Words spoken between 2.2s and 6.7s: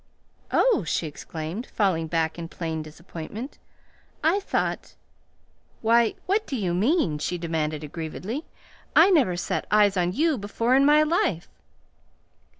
in plain disappointment. "I thought Why, what do